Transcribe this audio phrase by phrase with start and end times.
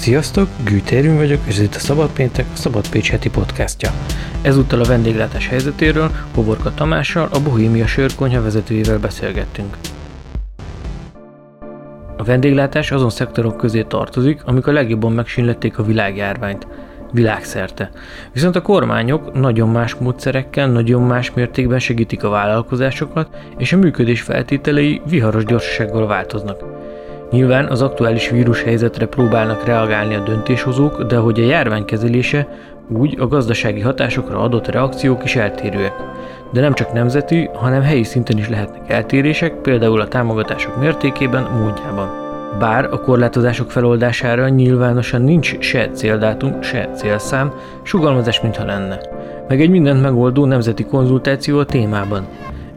[0.00, 3.90] Sziasztok, Gűtérünk vagyok, és ez itt a Szabad Péntek, a Szabad Pécs heti podcastja.
[4.42, 9.76] Ezúttal a vendéglátás helyzetéről Hoborka Tamással, a Bohémia Sörkonyha vezetőjével beszélgettünk.
[12.16, 16.66] A vendéglátás azon szektorok közé tartozik, amik a legjobban megsínlették a világjárványt,
[17.12, 17.90] világszerte.
[18.32, 23.28] Viszont a kormányok nagyon más módszerekkel, nagyon más mértékben segítik a vállalkozásokat,
[23.58, 26.79] és a működés feltételei viharos gyorsasággal változnak.
[27.30, 32.48] Nyilván az aktuális vírushelyzetre próbálnak reagálni a döntéshozók, de hogy a járvány kezelése,
[32.88, 35.92] úgy a gazdasági hatásokra adott reakciók is eltérőek.
[36.52, 42.28] De nem csak nemzeti, hanem helyi szinten is lehetnek eltérések, például a támogatások mértékében, módjában.
[42.58, 49.00] Bár a korlátozások feloldására nyilvánosan nincs se céldátum, se célszám, sugalmazás mintha lenne.
[49.48, 52.26] Meg egy mindent megoldó nemzeti konzultáció a témában.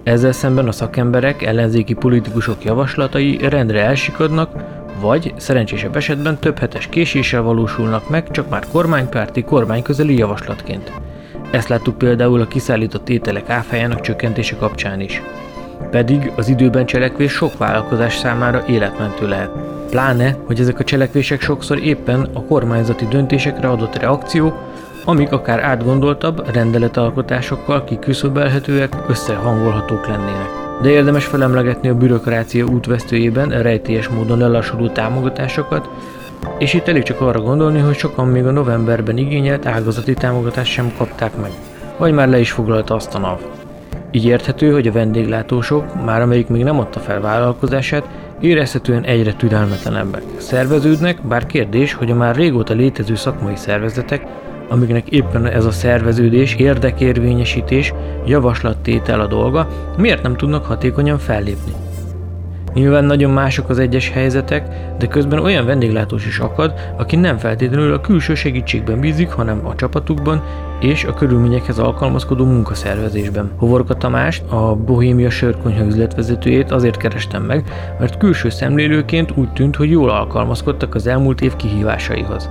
[0.03, 4.63] Ezzel szemben a szakemberek, ellenzéki politikusok javaslatai rendre elsikadnak,
[5.01, 10.91] vagy szerencsésebb esetben több hetes késéssel valósulnak meg, csak már kormánypárti, kormányközeli javaslatként.
[11.51, 15.21] Ezt láttuk például a kiszállított ételek áfájának csökkentése kapcsán is.
[15.91, 19.51] Pedig az időben cselekvés sok vállalkozás számára életmentő lehet.
[19.89, 24.55] Pláne, hogy ezek a cselekvések sokszor éppen a kormányzati döntésekre adott reakciók,
[25.05, 30.49] amik akár átgondoltabb rendeletalkotásokkal kiküszöbölhetőek, összehangolhatók lennének.
[30.81, 35.89] De érdemes felemlegetni a bürokrácia útvesztőjében rejtélyes módon lelassuló támogatásokat,
[36.57, 40.93] és itt elég csak arra gondolni, hogy sokan még a novemberben igényelt ágazati támogatást sem
[40.97, 41.51] kapták meg,
[41.97, 43.39] vagy már le is foglalta azt a NAV.
[44.11, 48.07] Így érthető, hogy a vendéglátósok, már amelyik még nem adta fel vállalkozását,
[48.39, 50.23] érezhetően egyre türelmetlenebbek.
[50.37, 54.25] Szerveződnek, bár kérdés, hogy a már régóta létező szakmai szervezetek
[54.73, 57.93] amiknek éppen ez a szerveződés, érdekérvényesítés,
[58.25, 61.71] javaslattétel a dolga, miért nem tudnak hatékonyan fellépni?
[62.73, 67.93] Nyilván nagyon mások az egyes helyzetek, de közben olyan vendéglátós is akad, aki nem feltétlenül
[67.93, 70.43] a külső segítségben bízik, hanem a csapatukban
[70.81, 73.51] és a körülményekhez alkalmazkodó munkaszervezésben.
[73.57, 77.63] Hovorka Tamást, a Bohémia sörkonyha üzletvezetőjét azért kerestem meg,
[77.99, 82.49] mert külső szemlélőként úgy tűnt, hogy jól alkalmazkodtak az elmúlt év kihívásaihoz.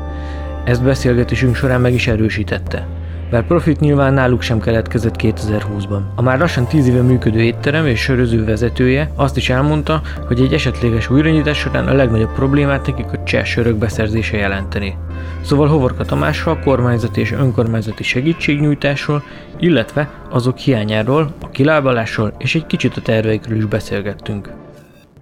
[0.65, 2.87] Ezt beszélgetésünk során meg is erősítette.
[3.31, 6.01] Bár profit nyilván náluk sem keletkezett 2020-ban.
[6.15, 10.53] A már lassan 10 éve működő étterem és söröző vezetője azt is elmondta, hogy egy
[10.53, 14.97] esetleges újranyitás során a legnagyobb problémát nekik a cseh sörök beszerzése jelenteni.
[15.41, 19.23] Szóval Hovorka Tamással kormányzati és önkormányzati segítségnyújtásról,
[19.59, 24.62] illetve azok hiányáról, a kilábalásról és egy kicsit a terveikről is beszélgettünk.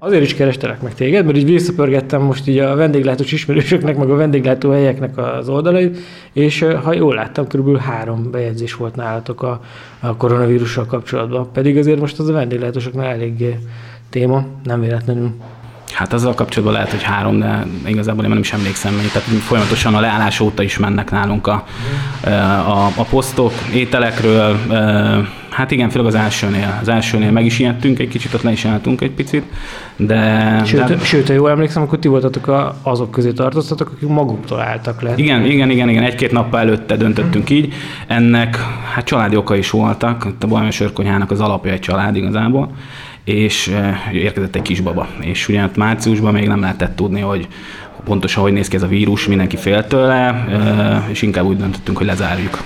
[0.02, 4.14] Azért is kerestelek meg téged, mert így visszapörgettem most így a vendéglátós ismerősöknek, meg a
[4.14, 5.98] vendéglátó helyeknek az oldalait,
[6.32, 7.78] és ha jól láttam, kb.
[7.78, 9.60] három bejegyzés volt nálatok a,
[10.00, 11.48] a koronavírussal kapcsolatban.
[11.52, 13.58] Pedig azért most az a vendéglátósoknál eléggé
[14.10, 15.34] téma, nem véletlenül.
[15.92, 19.94] Hát azzal kapcsolatban lehet, hogy három, de igazából én nem is emlékszem, mert tehát folyamatosan
[19.94, 21.64] a leállás óta is mennek nálunk a,
[22.66, 24.56] a, a posztok, ételekről,
[25.50, 26.78] Hát igen, főleg az elsőnél.
[26.80, 29.42] Az elsőnél meg is ijedtünk egy kicsit, ott le is álltunk egy picit,
[29.96, 30.62] de...
[30.64, 30.98] Sőt, de...
[30.98, 35.12] sőt ha jól emlékszem, akkor ti voltatok a, azok közé tartoztatok, akik maguktól álltak le.
[35.16, 36.02] Igen, igen, igen, igen.
[36.02, 37.72] Egy-két nappal előtte döntöttünk így.
[38.06, 38.58] Ennek
[38.94, 40.26] hát családi oka is voltak.
[40.40, 42.70] A Bohemia Sörkonyhának az alapja egy család igazából
[43.24, 45.08] és eh, érkezett egy kisbaba.
[45.20, 47.48] És ugye márciusban még nem lehetett tudni, hogy
[48.04, 50.44] pontosan hogy néz ki ez a vírus, mindenki fél tőle,
[51.08, 52.62] és inkább úgy döntöttünk, hogy lezárjuk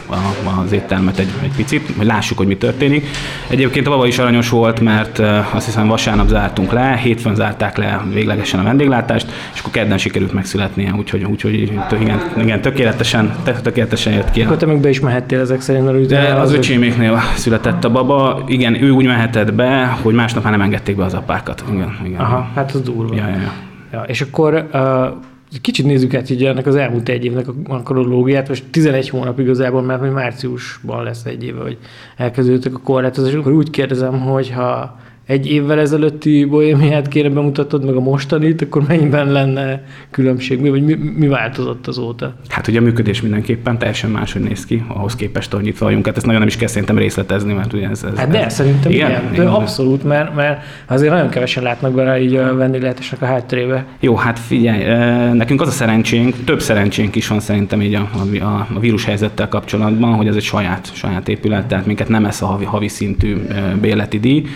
[0.65, 3.07] az éttermet egy, egy picit, hogy lássuk, hogy mi történik.
[3.49, 5.19] Egyébként a baba is aranyos volt, mert
[5.53, 10.33] azt hiszem vasárnap zártunk le, hétfőn zárták le véglegesen a vendéglátást, és akkor kedden sikerült
[10.33, 11.55] megszületnie, úgyhogy, úgyhogy
[12.01, 14.43] igen, igen, tökéletesen, tökéletesen jött ki.
[14.43, 17.91] Akkor te meg be is mehettél ezek szerint, mert ugye az, az öcséméknél született a
[17.91, 18.43] baba.
[18.47, 21.65] Igen, ő úgy mehetett be, hogy másnap már nem engedték be az apákat.
[21.73, 22.21] Igen, igen.
[22.21, 23.15] Aha, hát az durva.
[23.15, 23.53] Ja, ja, ja.
[23.95, 28.49] Ja, és akkor uh, kicsit nézzük át így ennek az elmúlt egy évnek a kronológiát,
[28.49, 31.79] most 11 hónap igazából, mert hogy márciusban lesz egy éve, hogy
[32.17, 37.95] elkezdődtek a korlátozások, akkor úgy kérdezem, hogy ha egy évvel ezelőtti bohémiát kéne bemutatod, meg
[37.95, 42.35] a mostanit, akkor mennyiben lenne különbség, mi, vagy mi, mi változott azóta?
[42.49, 46.07] Hát ugye a működés mindenképpen teljesen máshogy néz ki, ahhoz képest, hogy nyitva vagyunk.
[46.07, 48.03] Hát ezt nagyon nem is kell szerintem részletezni, mert ugye ez...
[48.03, 51.93] ez hát de ez, szerintem igen, igen, igen, abszolút, mert, mert azért nagyon kevesen látnak
[51.93, 53.87] bele így a vendéglátásnak a hátterébe.
[54.01, 54.85] Jó, hát figyelj,
[55.33, 58.11] nekünk az a szerencsénk, több szerencsénk is van szerintem így a,
[58.41, 62.43] a, a vírus helyzettel kapcsolatban, hogy ez egy saját, saját épület, tehát minket nem ez
[62.43, 63.37] a havi, havi szintű
[63.81, 64.47] bérleti díj,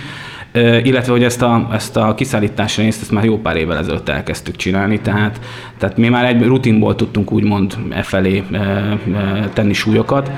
[0.82, 4.56] illetve hogy ezt a, ezt a kiszállítási részt ezt már jó pár évvel ezelőtt elkezdtük
[4.56, 5.40] csinálni, tehát,
[5.78, 8.42] tehát mi már egy rutinból tudtunk úgymond e felé
[9.52, 10.30] tenni súlyokat.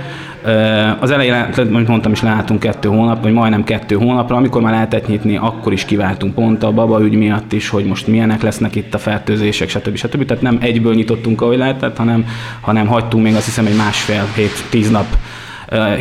[1.01, 1.35] Az elején,
[1.71, 5.73] mint mondtam is, leálltunk kettő hónap, vagy majdnem kettő hónapra, amikor már lehetett nyitni, akkor
[5.73, 9.69] is kiváltunk pont a baba ügy miatt is, hogy most milyenek lesznek itt a fertőzések,
[9.69, 9.97] stb.
[9.97, 10.25] stb.
[10.25, 12.27] Tehát nem egyből nyitottunk, ahogy lehetett, hanem,
[12.61, 15.07] hanem hagytunk még azt hiszem egy másfél hét, tíz nap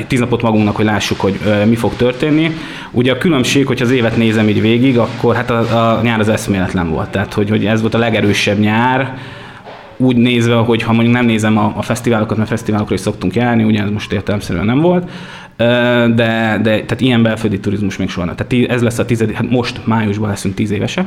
[0.08, 2.52] tíz napot magunknak, hogy lássuk, hogy mi fog történni.
[2.92, 6.30] Ugye a különbség, hogyha az évet nézem így végig, akkor hát a, a nyár az
[6.30, 7.10] eszméletlen volt.
[7.10, 9.18] Tehát, hogy, hogy ez volt a legerősebb nyár,
[9.98, 13.64] úgy nézve, hogy ha mondjuk nem nézem a, a fesztiválokat, mert fesztiválokra is szoktunk járni,
[13.64, 15.10] ugye ez most értelemszerűen nem volt,
[15.58, 18.36] de, de tehát ilyen belföldi turizmus még soha.
[18.36, 21.06] Tehát ez lesz a tizedik, hát most májusban leszünk tíz évese,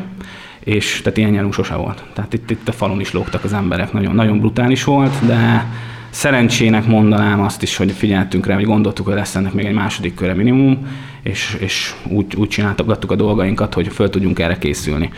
[0.64, 2.02] és tehát ilyen nyarunk sose volt.
[2.14, 5.66] Tehát itt, itt a falon is lógtak az emberek, nagyon, nagyon brutális volt, de
[6.12, 10.14] szerencsének mondanám azt is, hogy figyeltünk rá, hogy gondoltuk, hogy lesz ennek még egy második
[10.14, 10.86] köre minimum,
[11.22, 15.10] és, és úgy, úgy csináltattuk a dolgainkat, hogy föl tudjunk erre készülni.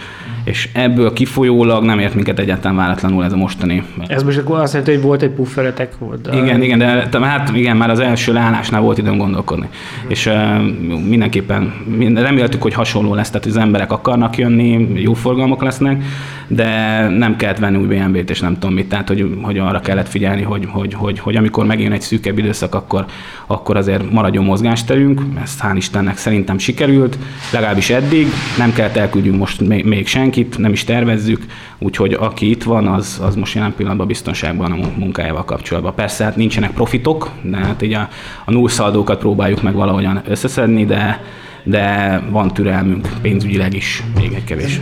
[0.45, 3.83] És ebből kifolyólag nem ért minket egyáltalán váratlanul ez a mostani.
[4.07, 6.29] Ez most akkor azt jelenti, hogy volt egy pufferetek volt.
[6.33, 9.67] Igen, igen, de hát igen, már az első leállásnál volt időm gondolkodni.
[9.97, 10.11] Uh-huh.
[10.11, 11.73] És uh, mindenképpen
[12.15, 16.03] reméltük, hogy hasonló lesz, tehát az emberek akarnak jönni, jó forgalmak lesznek,
[16.49, 20.09] de nem kellett venni új BMW-t, és nem tudom mit, tehát hogy, hogy arra kellett
[20.09, 23.05] figyelni, hogy, hogy, hogy, hogy amikor megjön egy szűkebb időszak, akkor,
[23.47, 27.19] akkor azért maradjon mozgásterünk, ezt hál' Istennek szerintem sikerült,
[27.53, 28.27] legalábbis eddig,
[28.59, 31.45] nem kellett elküldjünk most még, senkit, nem is tervezzük,
[31.79, 35.95] úgyhogy aki itt van, az, az most jelen pillanatban biztonságban a munkájával kapcsolatban.
[35.95, 38.09] Persze hát nincsenek profitok, de hát így a,
[38.45, 41.23] a nullszaldókat próbáljuk meg valahogyan összeszedni, de,
[41.63, 44.81] de van türelmünk pénzügyileg is, még egy kevés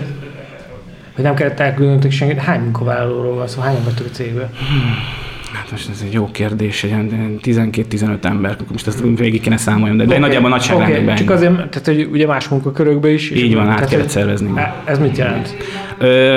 [1.15, 2.39] hogy nem kellett elküldenötök senkit.
[2.39, 3.61] Hány munkavállalóról van szó?
[3.61, 4.51] Hányan vagytok a cégben?
[5.53, 6.93] Hát most ez egy jó kérdés, egy
[7.43, 10.21] 12-15 ember, most ezt végig kéne számoljam, de, de okay.
[10.21, 11.03] nagyjából nagyságrendben.
[11.03, 11.17] Okay.
[11.17, 13.31] Csak azért, tehát hogy ugye más munkakörökbe is.
[13.31, 14.51] Így van, át kellett szervezni.
[14.85, 15.57] Ez mit jelent?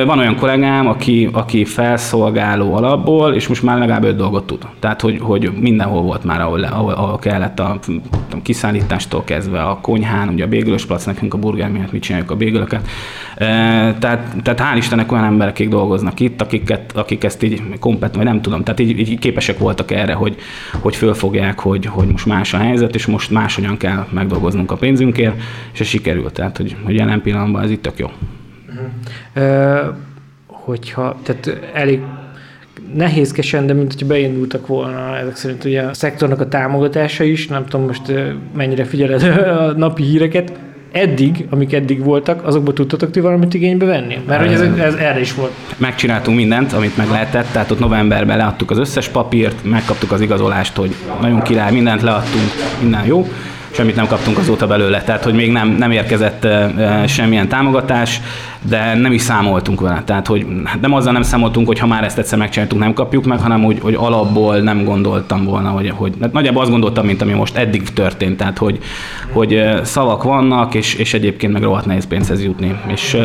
[0.05, 4.67] Van olyan kollégám, aki, aki felszolgáló alapból, és most már legalább öt dolgot tud.
[4.79, 7.79] Tehát, hogy, hogy mindenhol volt már, ahol, ahol, ahol kellett a,
[8.31, 12.31] a kiszállítástól kezdve, a konyhán, ugye a bégülös plac, nekünk a burger miatt mit csináljuk
[12.31, 12.87] a bégülöket.
[13.99, 18.25] Tehát, tehát hál' Istennek olyan emberek, akik dolgoznak itt, akiket, akik ezt így komplet, vagy
[18.25, 20.35] nem tudom, tehát így, így képesek voltak erre, hogy,
[20.79, 25.35] hogy fölfogják, hogy, hogy most más a helyzet, és most máshogyan kell megdolgoznunk a pénzünkért,
[25.73, 26.33] és ez sikerült.
[26.33, 28.07] Tehát, hogy, hogy jelen pillanatban ez itt tök jó.
[29.35, 29.95] Uh,
[30.47, 32.01] hogyha, tehát elég
[32.93, 37.65] nehézkesen, de mint hogyha beindultak volna ezek szerint ugye a szektornak a támogatása is, nem
[37.65, 38.11] tudom most
[38.55, 40.51] mennyire figyeled a napi híreket,
[40.95, 44.19] eddig, amik eddig voltak, azokból tudtatok ti valamit igénybe venni?
[44.27, 45.51] Mert hogy ez, ez erre is volt.
[45.77, 50.75] Megcsináltunk mindent, amit meg lehetett, tehát ott novemberben leadtuk az összes papírt, megkaptuk az igazolást,
[50.75, 52.51] hogy nagyon király, mindent leadtunk,
[52.81, 53.27] minden jó
[53.75, 56.47] semmit nem kaptunk azóta belőle, tehát hogy még nem, nem érkezett
[57.07, 58.21] semmilyen támogatás,
[58.61, 60.01] de nem is számoltunk vele.
[60.05, 60.45] Tehát, hogy
[60.81, 63.79] nem azzal nem számoltunk, hogy ha már ezt egyszer megcsináltuk, nem kapjuk meg, hanem hogy,
[63.81, 67.93] hogy alapból nem gondoltam volna, hogy, hogy hát nagyjából azt gondoltam, mint ami most eddig
[67.93, 68.37] történt.
[68.37, 68.79] Tehát, hogy,
[69.31, 72.79] hogy szavak vannak, és, és egyébként meg rohadt nehéz pénzhez jutni.
[72.87, 73.17] És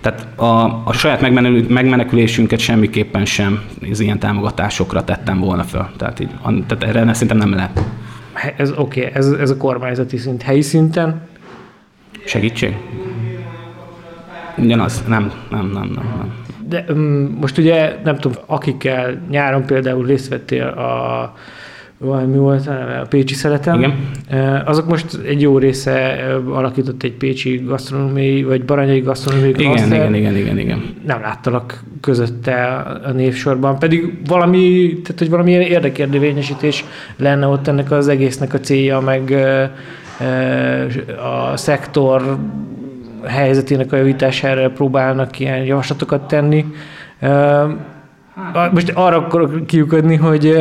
[0.00, 1.20] tehát a, a saját
[1.68, 3.60] megmenekülésünket semmiképpen sem
[3.90, 5.86] az ilyen támogatásokra tettem volna föl.
[5.96, 6.30] Tehát, így,
[6.66, 7.84] tehát erre szerintem nem lehet
[8.56, 10.42] ez oké, okay, ez, ez a kormányzati szint.
[10.42, 11.28] Helyi szinten?
[12.24, 12.76] Segítség?
[14.56, 15.04] Ugyanaz?
[15.08, 16.04] Nem, nem, nem, nem.
[16.18, 16.44] nem.
[16.68, 21.34] De um, most ugye, nem tudom, akikkel nyáron például részt vettél a
[21.98, 23.78] valami volt, a Pécsi Szeletem.
[23.78, 23.94] Igen.
[24.64, 30.14] Azok most egy jó része alakított egy pécsi gasztronómiai, vagy baranyai gasztronómiai igen, igen, igen,
[30.14, 30.94] igen, igen, igen.
[31.06, 32.64] Nem láttalak közötte
[33.04, 36.84] a névsorban, pedig valami, tehát hogy valamilyen érdekérvényesítés
[37.16, 39.34] lenne ott ennek az egésznek a célja, meg
[41.52, 42.36] a szektor
[43.24, 46.64] helyzetének a javítására próbálnak ilyen javaslatokat tenni.
[48.72, 50.56] Most arra akarok kiukadni, hogy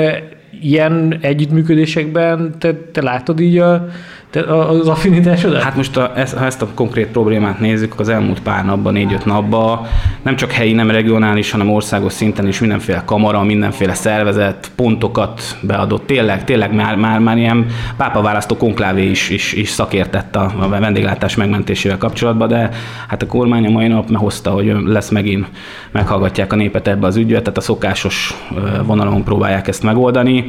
[0.61, 3.87] ilyen együttműködésekben te, te látod így a,
[4.35, 5.61] te, az affinitásodat?
[5.61, 9.25] Hát most a, ezt, ha ezt a konkrét problémát nézzük, az elmúlt pár napban, négy-öt
[9.25, 9.87] napban
[10.21, 16.07] nem csak helyi, nem regionális, hanem országos szinten is mindenféle kamara, mindenféle szervezet pontokat beadott.
[16.07, 17.65] Tényleg, tényleg már, már, már ilyen
[17.97, 22.69] pápaválasztó konklávé is, is, is szakértett a, a vendéglátás megmentésével kapcsolatban, de
[23.07, 25.47] hát a kormány a mai nap hozta, hogy lesz megint,
[25.91, 28.33] meghallgatják a népet ebbe az ügybe, tehát a szokásos
[28.85, 30.45] vonalon próbálják ezt megoldani.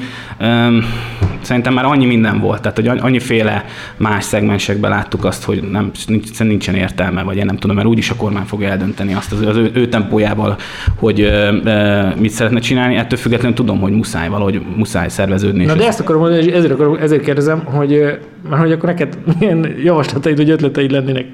[1.40, 3.64] Szerintem már annyi minden volt, tehát hogy annyiféle
[3.96, 8.10] más szegmensekben láttuk azt, hogy nem, nincs, nincsen értelme, vagy én nem tudom, mert úgyis
[8.10, 10.56] a kormány fogja eldönteni azt az, az ő, ő tempójával,
[10.94, 12.96] hogy ö, ö, mit szeretne csinálni.
[12.96, 15.64] Ettől függetlenül tudom, hogy muszáj valahogy muszáj szerveződni.
[15.64, 18.18] Na de ezt akarom mondani, és ezért, akarom, ezért kérdezem, hogy,
[18.48, 21.26] mert hogy akkor neked milyen javaslataid vagy ötleteid lennének,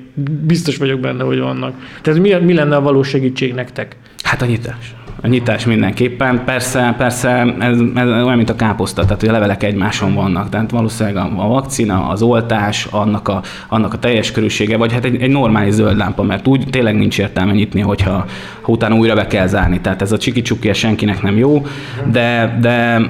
[0.46, 1.74] biztos vagyok benne, hogy vannak.
[2.02, 3.96] Tehát mi, mi lenne a valós segítség nektek?
[4.22, 4.94] Hát a nyitás.
[5.20, 6.44] A nyitás mindenképpen.
[6.44, 10.48] Persze, persze ez, ez olyan, mint a káposzta, tehát hogy a levelek egymáson vannak.
[10.48, 15.04] Tehát valószínűleg a, a vakcina, az oltás, annak a, annak a teljes körülsége, vagy hát
[15.04, 18.26] egy, egy normális zöld lámpa, mert úgy tényleg nincs értelme nyitni, hogyha
[18.62, 19.80] ha utána újra be kell zárni.
[19.80, 20.42] Tehát ez a csiki
[20.72, 21.66] senkinek nem jó,
[22.10, 23.00] de, de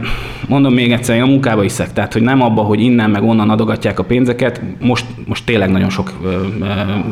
[0.53, 3.51] mondom még egyszer, én a munkába hiszek, tehát hogy nem abba, hogy innen meg onnan
[3.51, 6.29] adogatják a pénzeket, most, most tényleg nagyon sok ö,
[6.61, 6.67] ö,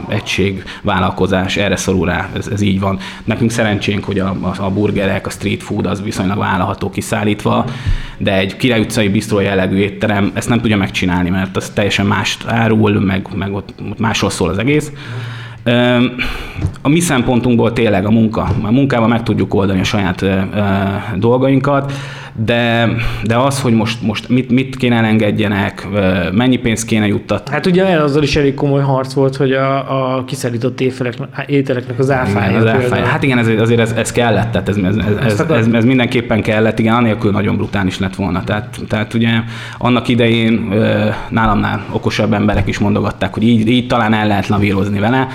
[0.09, 2.99] egység, vállalkozás erre szorul rá, ez, ez így van.
[3.25, 7.64] Nekünk szerencsénk, hogy a, a, a burgerek, a street food az viszonylag vállalható kiszállítva,
[8.18, 12.47] de egy Király utcai bistró jellegű étterem ezt nem tudja megcsinálni, mert az teljesen mást
[12.47, 14.92] árul, meg, meg ott, ott másról szól az egész.
[16.82, 18.49] A mi szempontunkból tényleg a munka.
[18.62, 20.25] A munkával meg tudjuk oldani a saját
[21.16, 21.92] dolgainkat,
[22.44, 22.88] de,
[23.25, 25.87] de az, hogy most, most mit, mit kéne elengedjenek,
[26.32, 27.52] mennyi pénzt kéne juttatni.
[27.52, 30.80] Hát ugye azzal is elég komoly harc volt, hogy a, a kiszállított
[31.47, 32.50] ételeknek az áfája.
[32.50, 33.04] Igen, az áfája.
[33.04, 36.42] Hát igen, ez, azért ez, ez kellett, tehát ez, ez, ez, ez, ez, ez, mindenképpen
[36.42, 38.44] kellett, igen, anélkül nagyon brutális lett volna.
[38.44, 39.30] Tehát, tehát ugye
[39.78, 40.73] annak idején
[41.28, 45.28] nálamnál okosabb emberek is mondogatták, hogy így, így talán el lehet lavírozni vele,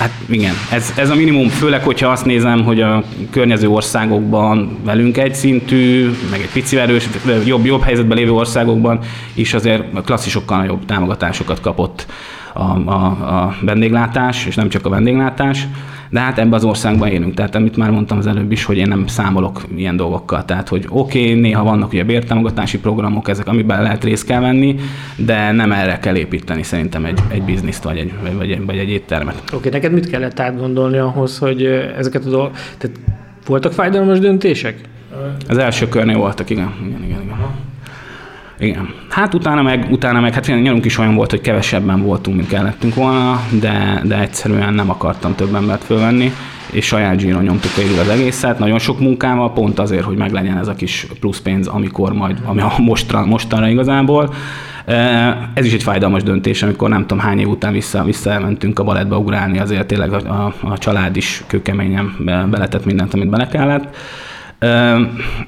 [0.00, 5.18] Hát igen, ez, ez a minimum, főleg, hogyha azt nézem, hogy a környező országokban velünk
[5.18, 7.08] egy szintű, meg egy pici erős,
[7.44, 8.98] jobb, jobb helyzetben lévő országokban
[9.34, 12.06] is azért klasszisokkal nagyobb támogatásokat kapott
[12.54, 15.66] a, a, a vendéglátás, és nem csak a vendéglátás.
[16.10, 17.34] De hát ebben az országban élünk.
[17.34, 20.44] Tehát amit már mondtam az előbb is, hogy én nem számolok ilyen dolgokkal.
[20.44, 24.76] Tehát, hogy oké, okay, néha vannak ugye bértámogatási programok, ezek, amiben lehet részt kell venni,
[25.16, 28.90] de nem erre kell építeni szerintem egy, egy bizniszt vagy egy, vagy, egy, vagy egy
[28.90, 29.42] éttermet.
[29.46, 31.64] Oké, okay, neked mit kellett átgondolni ahhoz, hogy
[31.98, 32.58] ezeket a dolgokat...
[32.78, 33.00] Tehát
[33.46, 34.80] voltak fájdalmas döntések?
[35.48, 36.72] Az első körnél voltak, igen.
[36.86, 37.36] igen, igen, igen.
[38.60, 38.94] Igen.
[39.08, 42.94] Hát utána meg, utána meg, hát nyarunk is olyan volt, hogy kevesebben voltunk, mint kellettünk
[42.94, 46.32] volna, de, de egyszerűen nem akartam több embert fölvenni,
[46.70, 50.68] és saját zsíron nyomtuk végül az egészet, nagyon sok munkával, pont azért, hogy meglegyen ez
[50.68, 54.34] a kis plusz pénz, amikor majd, ami a mostra, mostanra igazából.
[55.54, 59.16] Ez is egy fájdalmas döntés, amikor nem tudom hány év után vissza, visszamentünk a balettbe
[59.16, 62.14] ugrálni, azért tényleg a, a, a család is kőkeményen
[62.50, 63.96] beletett mindent, amit bele kellett.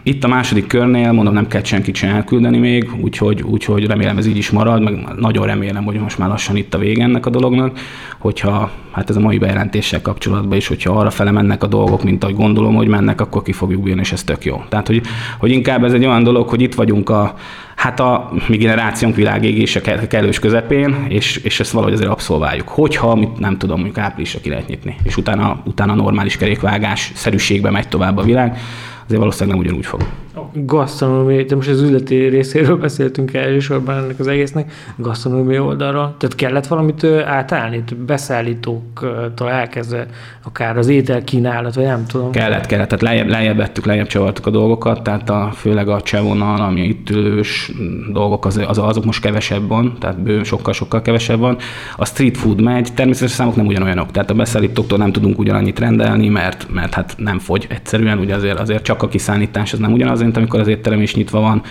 [0.02, 4.26] Itt a második körnél, mondom, nem kell senkit sem elküldeni még, úgyhogy, úgyhogy remélem ez
[4.26, 7.30] így is marad, meg nagyon remélem, hogy most már lassan itt a vége ennek a
[7.30, 7.78] dolognak,
[8.18, 12.22] hogyha hát ez a mai bejelentéssel kapcsolatban is, hogyha arra fele mennek a dolgok, mint
[12.22, 14.62] ahogy gondolom, hogy mennek, akkor ki fogjuk bírni, és ez tök jó.
[14.68, 15.02] Tehát, hogy,
[15.38, 17.34] hogy inkább ez egy olyan dolog, hogy itt vagyunk a,
[17.82, 22.68] hát a mi generációnk világégése kellős közepén, és, és ezt valahogy azért abszolváljuk.
[22.68, 27.70] Hogyha, mit nem tudom, mondjuk áprilisra ki lehet nyitni, és utána, utána normális kerékvágás szerűségbe
[27.70, 28.58] megy tovább a világ,
[29.04, 30.00] azért valószínűleg nem ugyanúgy fog.
[30.54, 36.14] Gasztronómiai, de most az üzleti részéről beszéltünk elsősorban ennek az egésznek, gasztronómiai oldalra.
[36.18, 40.06] Tehát kellett valamit átállni, beszállítóktól elkezdve,
[40.42, 42.30] akár az ételkínálat, vagy nem tudom.
[42.30, 46.60] Kellett, kellett, tehát lejjebb, lejjebb vettük, lejjebb csavartuk a dolgokat, tehát a, főleg a csevonal,
[46.60, 47.72] ami itt ülős
[48.12, 51.56] dolgok, az, az, azok most kevesebb van, tehát bő, sokkal, sokkal kevesebb van.
[51.96, 56.28] A street food megy, természetesen számok nem ugyanolyanok, tehát a beszállítóktól nem tudunk ugyanannyit rendelni,
[56.28, 60.20] mert, mert hát nem fogy egyszerűen, ugye azért, azért csak a kiszállítás az nem ugyanaz,
[60.20, 61.62] mint amikor az étterem is nyitva van.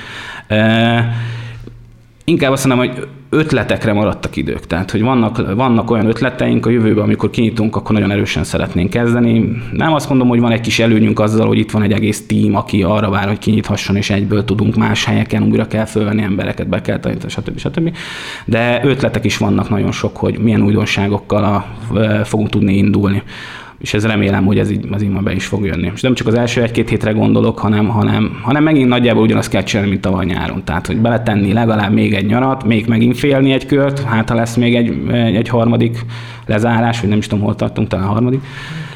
[2.23, 4.67] Inkább azt mondom, hogy ötletekre maradtak idők.
[4.67, 9.61] Tehát, hogy vannak, vannak olyan ötleteink a jövőben, amikor kinyitunk, akkor nagyon erősen szeretnénk kezdeni.
[9.71, 12.55] Nem azt mondom, hogy van egy kis előnyünk azzal, hogy itt van egy egész tím,
[12.55, 16.81] aki arra vár, hogy kinyithasson, és egyből tudunk más helyeken, újra kell fölvenni embereket, be
[16.81, 17.57] kell tanítani, stb.
[17.57, 17.95] stb.
[18.45, 21.65] De ötletek is vannak nagyon sok, hogy milyen újdonságokkal a,
[22.23, 23.23] fogunk tudni indulni
[23.81, 25.91] és ez remélem, hogy ez így, az így be is fog jönni.
[25.93, 29.63] És nem csak az első egy-két hétre gondolok, hanem, hanem, hanem megint nagyjából ugyanazt kell
[29.63, 30.63] csinálni, mint tavaly nyáron.
[30.63, 34.55] Tehát, hogy beletenni legalább még egy nyarat, még megint félni egy kört, hát ha lesz
[34.55, 36.05] még egy, egy, egy harmadik
[36.45, 38.41] lezárás, vagy nem is tudom, hol tartunk, talán a harmadik.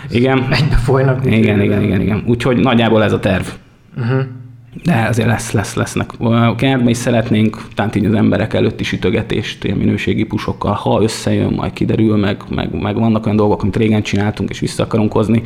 [0.09, 0.47] Igen.
[0.51, 1.25] Egybe folynak.
[1.25, 2.23] Igen, igen, igen, igen.
[2.25, 3.45] Úgyhogy nagyjából ez a terv.
[3.97, 4.25] Uh-huh.
[4.83, 6.09] De azért lesz, lesz, lesznek.
[6.55, 11.73] Kertben is szeretnénk, tehát így az emberek előtti sütögetést ilyen minőségi pusokkal, ha összejön, majd
[11.73, 15.41] kiderül, meg, meg, meg vannak olyan dolgok, amit régen csináltunk, és vissza akarunk hozni.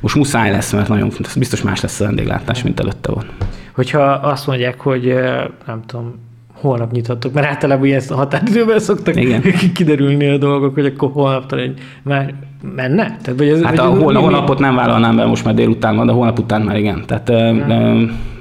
[0.00, 3.26] Most muszáj lesz, mert nagyon biztos más lesz a vendéglátás, mint előtte van.
[3.74, 5.14] Hogyha azt mondják, hogy
[5.66, 6.14] nem tudom,
[6.52, 9.42] holnap nyithatok, mert általában ilyen határidőben szoktak Igen.
[9.74, 12.34] kiderülni a dolgok, hogy akkor holnap egy már
[12.74, 13.16] menne?
[13.22, 16.06] Tehát, vagy ez, hát vagy a holnap, holnapot nem vállalnám be, most már délután van,
[16.06, 17.02] de holnap után már igen.
[17.06, 18.36] Tehát, hmm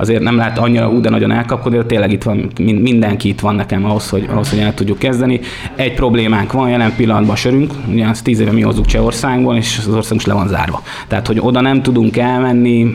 [0.00, 3.54] azért nem lehet annyira úgy, de nagyon elkapkodni, de tényleg itt van, mindenki itt van
[3.54, 5.40] nekem ahhoz, hogy, ahhoz, hogy el tudjuk kezdeni.
[5.74, 9.94] Egy problémánk van jelen pillanatban sörünk, ugye az tíz éve mi hozzuk Csehországból, és az
[9.94, 10.82] ország most le van zárva.
[11.08, 12.94] Tehát, hogy oda nem tudunk elmenni,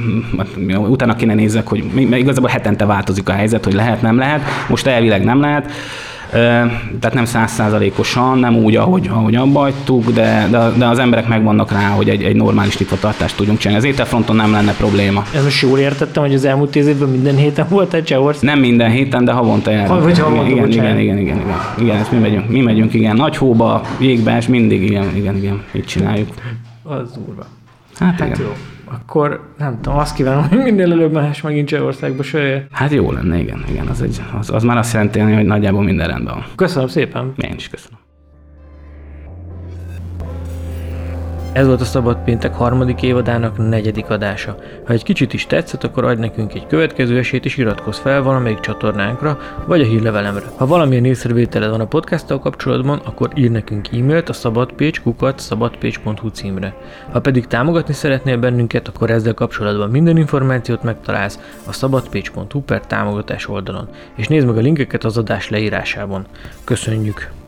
[0.87, 4.41] utána kéne nézek, hogy igazából hetente változik a helyzet, hogy lehet, nem lehet.
[4.69, 5.71] Most elvileg nem lehet
[6.29, 11.71] tehát nem százszázalékosan, nem úgy, ahogy, ahogy abba hagytuk, de, de, de, az emberek megvannak
[11.71, 13.83] rá, hogy egy, egy normális nyitvatartást tudjunk csinálni.
[13.83, 15.23] Az ételfronton nem lenne probléma.
[15.35, 18.43] Ez most jól értettem, hogy az elmúlt tíz évben minden héten volt egy Csehország?
[18.43, 20.17] Nem minden héten, de havonta járunk.
[20.17, 23.15] Ha, havonta, igen, igen, igen, igen, igen, igen, igen, ezt mi megyünk, mi megyünk, igen,
[23.15, 26.27] nagy hóba, jégbe, és mindig, igen, igen, igen, így csináljuk.
[26.83, 27.45] Az durva.
[27.99, 28.39] Hát, hát igen.
[28.41, 28.53] jó
[28.85, 32.67] akkor nem tudom, azt kívánom, hogy minél előbb más megint Csehországba sörje.
[32.71, 36.07] Hát jó lenne, igen, igen, az, egy, az, az már azt jelenti, hogy nagyjából minden
[36.07, 36.45] rendben van.
[36.55, 37.33] Köszönöm szépen.
[37.37, 37.99] Én is köszönöm.
[41.55, 44.55] Ez volt a Szabad Péntek harmadik évadának negyedik adása.
[44.85, 48.59] Ha egy kicsit is tetszett, akkor adj nekünk egy következő esélyt és iratkozz fel valamelyik
[48.59, 50.45] csatornánkra, vagy a hírlevelemre.
[50.55, 56.27] Ha valamilyen észrevételed van a podcasttal kapcsolatban, akkor ír nekünk e-mailt a szabadpécs kukat szabadpécs.hu
[56.27, 56.73] címre.
[57.11, 63.47] Ha pedig támogatni szeretnél bennünket, akkor ezzel kapcsolatban minden információt megtalálsz a szabadpécs.hu per támogatás
[63.47, 66.25] oldalon, és nézd meg a linkeket az adás leírásában.
[66.63, 67.44] Köszönjük!